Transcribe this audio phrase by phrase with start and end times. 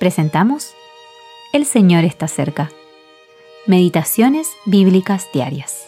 [0.00, 0.72] presentamos
[1.52, 2.72] El Señor está cerca.
[3.66, 5.84] Meditaciones Bíblicas Diarias.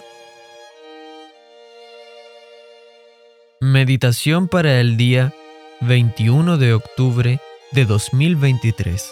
[3.58, 5.32] Meditación para el día
[5.80, 7.40] 21 de octubre
[7.70, 9.10] de 2023.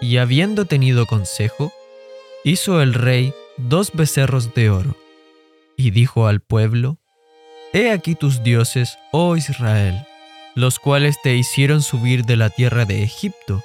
[0.00, 1.72] Y habiendo tenido consejo,
[2.44, 4.96] hizo el rey dos becerros de oro,
[5.76, 6.98] y dijo al pueblo,
[7.72, 10.07] He aquí tus dioses, oh Israel
[10.54, 13.62] los cuales te hicieron subir de la tierra de Egipto.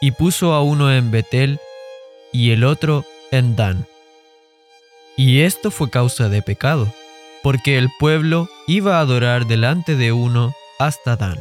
[0.00, 1.58] Y puso a uno en Betel
[2.32, 3.86] y el otro en Dan.
[5.16, 6.92] Y esto fue causa de pecado,
[7.42, 11.38] porque el pueblo iba a adorar delante de uno hasta Dan.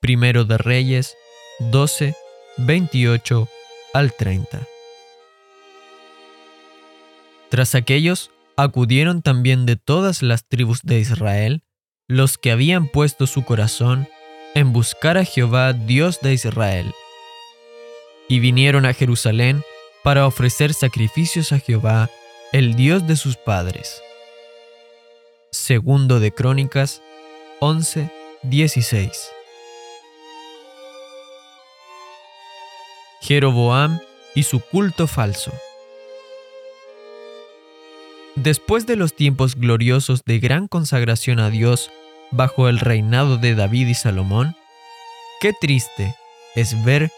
[0.00, 1.16] Primero de Reyes
[1.60, 2.14] 12,
[2.58, 3.48] 28
[3.94, 4.60] al 30.
[7.48, 11.62] Tras aquellos acudieron también de todas las tribus de Israel
[12.08, 14.08] los que habían puesto su corazón
[14.54, 16.94] en buscar a Jehová Dios de Israel.
[18.28, 19.62] Y vinieron a Jerusalén
[20.02, 22.08] para ofrecer sacrificios a Jehová,
[22.52, 24.02] el Dios de sus padres.
[25.50, 27.02] Segundo de Crónicas
[27.60, 28.10] 11,
[28.42, 29.30] 16.
[33.20, 34.00] Jeroboam
[34.34, 35.52] y su culto falso.
[38.34, 41.90] Después de los tiempos gloriosos de gran consagración a Dios
[42.30, 44.56] bajo el reinado de David y Salomón,
[45.40, 46.14] qué triste
[46.54, 47.10] es ver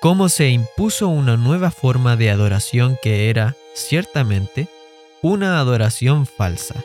[0.00, 4.68] cómo se impuso una nueva forma de adoración que era, ciertamente,
[5.22, 6.82] una adoración falsa.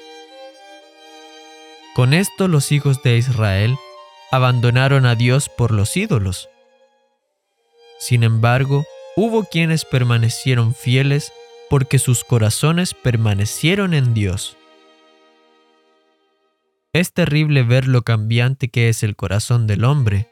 [1.96, 3.76] Con esto los hijos de Israel
[4.32, 6.50] abandonaron a Dios por los ídolos.
[8.00, 11.34] Sin embargo, hubo quienes permanecieron fieles
[11.70, 14.57] porque sus corazones permanecieron en Dios.
[16.98, 20.32] Es terrible ver lo cambiante que es el corazón del hombre.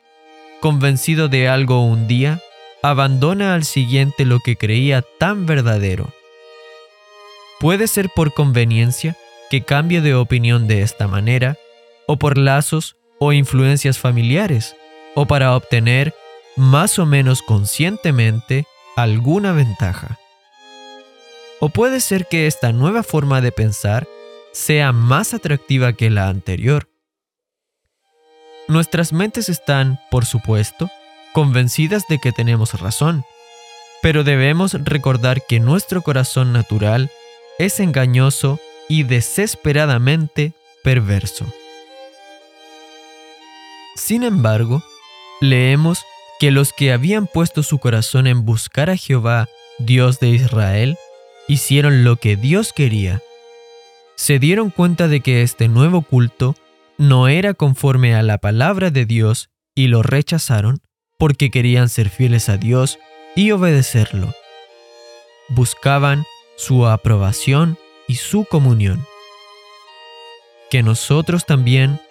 [0.61, 2.41] Convencido de algo un día,
[2.81, 6.12] abandona al siguiente lo que creía tan verdadero.
[7.59, 9.16] Puede ser por conveniencia
[9.51, 11.56] que cambie de opinión de esta manera,
[12.07, 14.75] o por lazos o influencias familiares,
[15.13, 16.16] o para obtener,
[16.56, 20.18] más o menos conscientemente, alguna ventaja.
[21.59, 24.07] O puede ser que esta nueva forma de pensar
[24.55, 26.89] sea más atractiva que la anterior.
[28.69, 30.89] Nuestras mentes están, por supuesto,
[31.33, 33.25] convencidas de que tenemos razón,
[34.01, 37.11] pero debemos recordar que nuestro corazón natural
[37.59, 38.57] es engañoso
[38.88, 41.45] y desesperadamente perverso.
[43.97, 44.83] Sin embargo,
[45.41, 46.05] leemos
[46.39, 49.49] que los que habían puesto su corazón en buscar a Jehová,
[49.79, 50.97] Dios de Israel,
[51.49, 53.21] hicieron lo que Dios quería.
[54.15, 56.55] Se dieron cuenta de que este nuevo culto
[56.97, 60.81] no era conforme a la palabra de Dios y lo rechazaron
[61.17, 62.97] porque querían ser fieles a Dios
[63.35, 64.33] y obedecerlo.
[65.49, 66.23] Buscaban
[66.55, 67.77] su aprobación
[68.07, 69.05] y su comunión.
[70.69, 72.01] Que nosotros también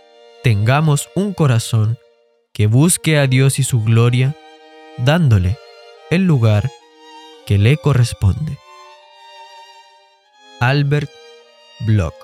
[0.43, 1.99] tengamos un corazón
[2.53, 4.37] que busque a Dios y su gloria,
[4.99, 5.59] dándole
[6.11, 6.71] el lugar
[7.47, 8.59] que le corresponde.
[10.61, 11.11] Albert
[11.81, 12.24] block.